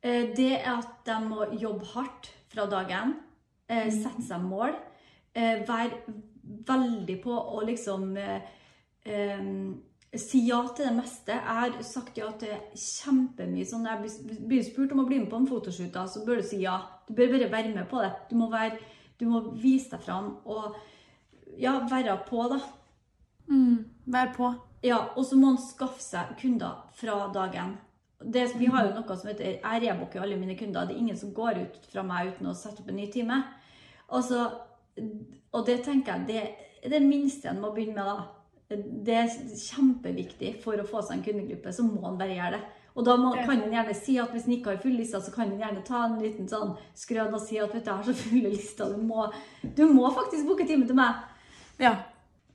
[0.00, 3.12] Eh, Det er at de må jobbe hardt fra dagen.
[3.68, 4.72] eh, Sette seg mål.
[5.34, 6.00] eh, Være
[6.72, 9.60] veldig på å liksom eh,
[10.16, 11.34] si ja til det meste.
[11.36, 13.66] Jeg har sagt ja til kjempemye.
[13.68, 16.42] sånn Når jeg blir- spurt om å bli med på en fotoshoot, så bør du
[16.48, 16.80] si ja.
[17.06, 18.12] Du bør bare være med på det.
[18.30, 18.78] Du må, være,
[19.18, 20.76] du må vise deg fram og
[21.56, 22.60] ja, være på, da.
[23.48, 24.52] Mm, være på.
[24.84, 27.76] Ja, og så må han skaffe seg kunder fra dagen.
[28.20, 30.86] Det, vi har jo noe som heter Jeg rebooker alle mine kunder.
[30.86, 33.42] Det er ingen som går ut fra meg uten å sette opp en ny time.
[34.16, 34.46] Altså,
[35.52, 36.40] og det tenker jeg det
[36.86, 38.32] er det minste en må begynne med, da.
[39.06, 42.85] Det er kjempeviktig for å få seg en kundegruppe, så må en bare gjøre det.
[42.96, 45.32] Og da må, kan en gjerne si at hvis en ikke har full lista, så
[45.34, 48.06] kan en gjerne ta en liten sånn skrøn og si at vet du, jeg har
[48.06, 49.26] så fulle lister, du må,
[49.76, 51.20] du må faktisk booke time til meg.
[51.82, 51.94] Ja,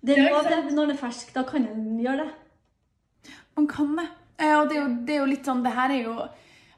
[0.01, 0.73] Det er lov, det.
[0.73, 2.31] Når den er fersk, da kan en gjøre det.
[3.55, 4.07] man kan det.
[4.39, 6.15] Eh, Og det er, jo, det er jo litt sånn, det her er jo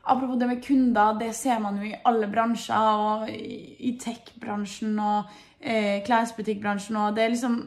[0.03, 5.29] Apropos det med kunder, det ser man jo i alle bransjer, og i tech-bransjen og
[5.61, 7.61] eh, klesbutikkbransjen, og det er liksom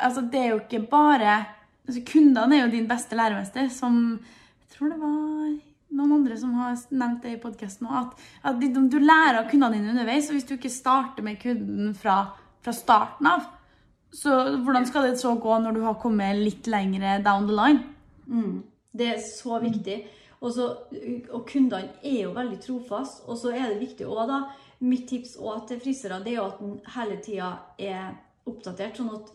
[0.00, 1.34] Altså, det er jo ikke bare
[1.84, 4.20] altså, Kundene er jo din beste læremester, som
[4.72, 5.50] tror det var
[5.90, 8.12] noen andre som har nevnt det i podkasten òg,
[8.44, 11.94] at, at du lærer av kundene dine underveis, og hvis du ikke starter med kunden
[11.98, 12.20] fra,
[12.62, 13.48] fra starten av,
[14.14, 17.84] så hvordan skal det så gå når du har kommet litt lengre down the line?
[18.26, 18.62] Mm.
[18.90, 20.00] Det er så viktig.
[20.40, 20.66] Og, så,
[21.30, 23.22] og kundene er jo veldig trofast.
[23.28, 24.40] Og så er det viktig òg, da
[24.80, 28.14] Mitt tips også til frisører det er jo at en hele tida er
[28.48, 28.96] oppdatert.
[28.96, 29.28] sånn at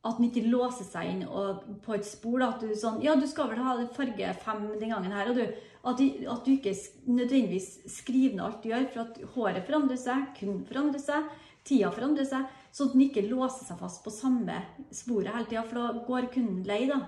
[0.00, 2.38] at den ikke låser seg inn og, på et spor.
[2.40, 5.36] Da, at du sånn Ja, du skal vel ha farge fem den gangen her, og
[5.40, 5.44] du
[5.80, 6.74] At du, at du ikke
[7.08, 11.30] nødvendigvis skriver ned alt du gjør, for at håret forandrer seg, kunden forandrer seg,
[11.64, 12.50] tida forandrer seg.
[12.68, 14.58] Så at den ikke låser seg fast på samme
[14.92, 16.98] sporet hele tida, for da går kunden lei, da.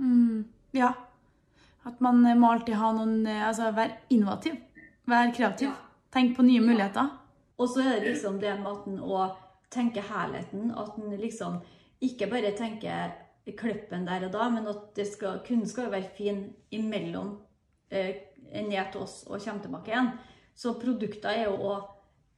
[0.00, 0.94] Mm, ja.
[1.84, 4.56] At man eh, må alltid ha noen eh, Altså være innovativ.
[5.04, 5.68] Være kreativ.
[5.68, 5.76] Ja.
[6.14, 7.12] Tenk på nye muligheter.
[7.60, 9.36] Og så er det liksom det med at en òg
[9.74, 10.70] tenker helheten.
[10.72, 11.60] At en liksom
[12.08, 12.94] ikke bare tenke
[13.58, 17.34] klippen der og da, men at det skal, kunden skal være fin imellom
[17.90, 18.14] eh,
[18.54, 20.12] ned til oss og kommer tilbake igjen.
[20.54, 21.90] Så produkter er jo òg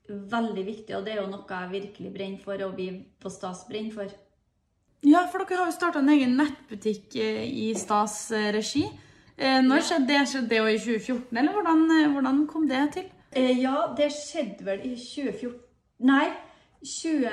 [0.08, 2.88] veldig viktig, og det er jo noe jeg virkelig brenner for, og vi
[3.20, 4.14] på Stas brenner for.
[5.06, 8.86] Ja, for dere har jo starta en egen nettbutikk eh, i Stas eh, regi.
[9.36, 10.22] Eh, Når skjedde det?
[10.30, 13.12] Skjedde det jo i 2014, eller hvordan, hvordan kom det til?
[13.36, 15.62] Ja, det skjedde vel i 2014
[16.06, 16.26] Nei,
[16.84, 17.30] 20,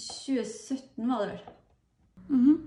[0.00, 1.56] 2017 var det vel.
[2.28, 2.58] Mhm.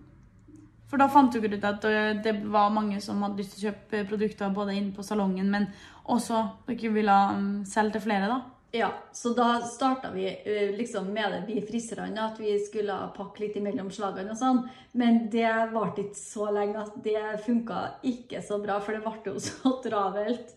[0.94, 3.72] For da fant dere ut at eh, det var mange som hadde lyst til å
[3.72, 5.66] kjøpe produkter både inn på salongen, men
[6.14, 8.42] også dere ville mm, selge til flere, da?
[8.76, 13.44] Ja, så da starta vi eh, liksom med det, vi friserne, at vi skulle pakke
[13.44, 14.64] litt imellom slagene og sånn.
[14.98, 19.34] Men det varte ikke så lenge at det funka ikke så bra, for det ble
[19.34, 20.56] jo så travelt.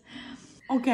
[0.73, 0.89] Ok.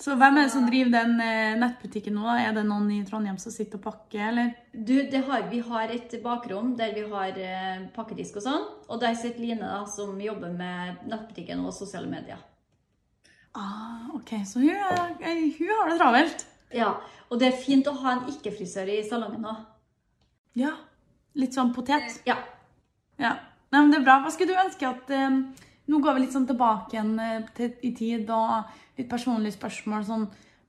[0.00, 2.24] Så hvem er det som driver den eh, nettbutikken nå?
[2.32, 4.54] Er det noen i Trondheim som sitter og pakker, eller?
[4.72, 8.64] Du, det har, vi har et bakrom der vi har eh, pakkedisk og sånn.
[8.88, 12.40] Og der sitter Line, da, som jobber med nettbutikken og sosiale medier.
[13.52, 16.46] Ah, ok, så hun, eh, hun har det travelt.
[16.72, 16.94] Ja,
[17.30, 19.58] Og det er fint å ha en ikke-frisør i salongen òg.
[20.58, 20.72] Ja.
[21.38, 22.22] Litt sånn potet.
[22.26, 22.40] Ja.
[23.20, 23.36] Ja.
[23.70, 24.16] Nei, men det er bra.
[24.24, 25.12] Hva skulle du ønske at
[25.90, 30.06] Nå går vi litt sånn tilbake igjen eh, til, i tid og litt personlige spørsmål.
[30.06, 30.28] Sånn,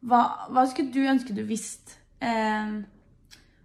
[0.09, 2.81] hva, hva skulle du ønske du visste eh,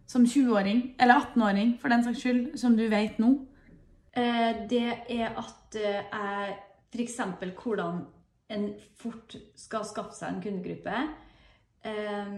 [0.07, 3.33] som 20-åring, eller 18-åring for den saks skyld, som du vet nå?
[4.17, 6.57] Eh, det er at eh, jeg
[6.97, 7.19] F.eks.
[7.61, 8.05] hvordan
[8.49, 11.01] en fort skal skaffe seg en kundegruppe.
[11.85, 12.37] Eh,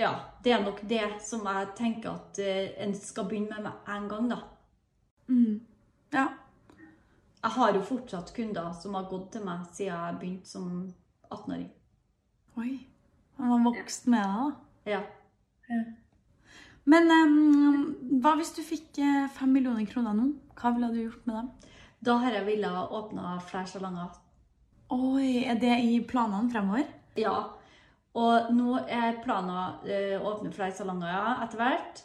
[0.00, 0.12] ja,
[0.44, 4.08] det er nok det som jeg tenker at eh, en skal begynne med med en
[4.10, 4.40] gang, da.
[5.28, 5.60] Mm.
[7.46, 7.52] Ja.
[7.52, 10.70] Jeg har jo fortsatt kunder som har gått til meg siden jeg begynte som
[11.30, 11.68] 18-åring.
[12.58, 12.72] Oi.
[13.38, 14.96] Han var vokst med deg, da.
[14.96, 15.76] Ja.
[16.90, 20.32] Men um, hva hvis du fikk eh, fem millioner kroner nå?
[20.58, 21.52] Hva ville du gjort med dem?
[22.08, 24.16] Da har jeg villet åpne flere salonger.
[24.96, 26.90] Oi, er det i planene fremover?
[27.18, 27.36] Ja.
[28.18, 32.02] Og nå er planen eh, å åpne flere salonger ja, etter hvert.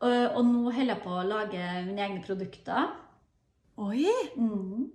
[0.00, 2.90] Og nå holder jeg på å lage mine egne produkter.
[3.80, 4.06] Oi!
[4.36, 4.88] Mm.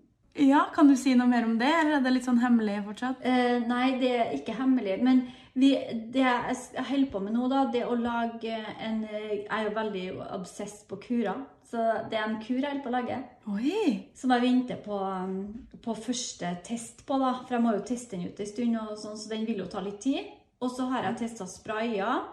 [0.45, 3.21] Ja, Kan du si noe mer om det, eller er det litt sånn hemmelig fortsatt?
[3.23, 4.97] Eh, nei, det er ikke hemmelig.
[5.05, 5.21] Men
[5.55, 5.69] vi,
[6.11, 9.75] det jeg holder på med nå, da, det å lage en eh, Jeg er jo
[9.77, 10.03] veldig
[10.35, 11.39] obsess på kurer.
[11.65, 11.79] Så
[12.11, 13.21] det er en kur jeg holder på å lage.
[13.55, 13.79] Oi!
[14.13, 15.39] Som jeg venter på, um,
[15.81, 17.31] på første test på, da.
[17.47, 19.71] For jeg må jo teste den ut en stund, og sånn, så den vil jo
[19.71, 20.29] ta litt tid.
[20.61, 22.27] Og så har jeg testa sprayer.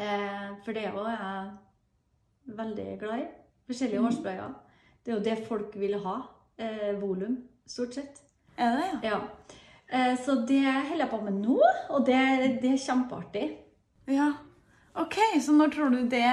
[0.00, 3.32] Eh, for det òg er jeg veldig glad i.
[3.68, 4.08] Forskjellige Mhm.
[4.08, 4.54] hårsprayer.
[5.04, 6.16] Det er jo det folk vil ha.
[6.56, 7.36] Eh, volum,
[7.68, 8.22] stort sett.
[8.56, 8.98] Er det, ja?
[9.10, 9.20] Ja.
[9.88, 11.58] Eh, så det holder jeg på med nå,
[11.90, 12.20] og det,
[12.62, 13.46] det er kjempeartig.
[14.10, 14.32] Ja.
[14.94, 16.26] Ok, så når tror du det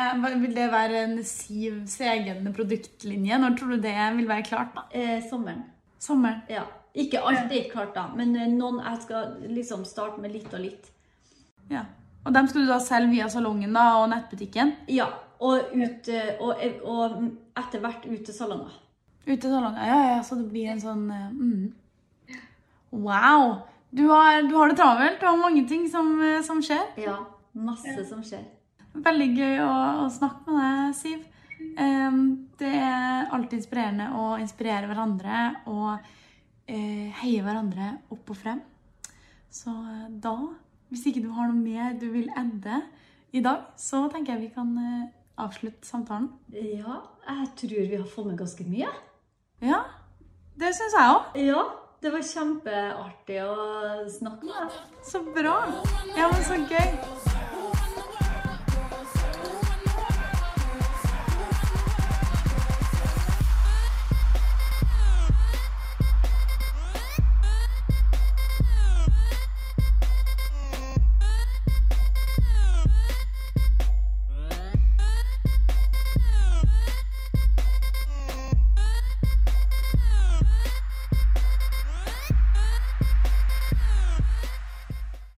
[0.43, 3.39] Vil det være en Sivs egen produktlinje?
[3.41, 4.75] Når tror du det vil være klart?
[4.75, 4.83] da?
[4.93, 5.63] Eh, sommeren.
[5.99, 6.43] Sommeren?
[6.49, 6.67] Ja.
[6.93, 10.61] Ikke alt er klart, da, men eh, noen jeg skal liksom starte med litt og
[10.61, 10.91] litt.
[11.71, 11.85] Ja.
[12.25, 14.75] Og dem skal du da selge via salongen da, og nettbutikken?
[14.91, 15.07] Ja,
[15.41, 18.77] og, ut, og, og etter hvert ut til salonger.
[19.25, 19.81] Ute i salongen?
[19.85, 22.37] Ja, ja, så det blir en sånn eh, mm.
[22.91, 23.59] Wow!
[23.91, 25.19] Du har, du har det travelt.
[25.19, 26.93] Du har mange ting som, eh, som skjer.
[27.01, 27.17] Ja,
[27.53, 28.43] masse som skjer.
[28.93, 29.73] Veldig gøy å,
[30.05, 31.27] å snakke med deg, Siv.
[31.77, 38.63] Um, det er alltid inspirerende å inspirere hverandre og uh, heie hverandre opp og frem.
[39.51, 39.71] Så
[40.23, 40.33] da,
[40.89, 42.81] hvis ikke du har noe mer du vil ende
[43.31, 46.29] i dag, så tenker jeg vi kan eh, avslutte samtalen.
[46.53, 48.89] Ja, jeg tror vi har fått med ganske mye.
[49.61, 49.83] Ja,
[50.59, 51.37] det syns jeg òg.
[51.45, 51.65] Ja,
[52.01, 53.57] det var kjempeartig å
[54.09, 54.79] snakke med deg.
[55.05, 55.59] Så bra.
[56.17, 57.30] Ja, men så gøy.